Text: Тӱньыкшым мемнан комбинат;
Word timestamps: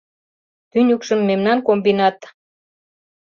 Тӱньыкшым 0.71 1.19
мемнан 1.29 1.59
комбинат; 1.67 2.17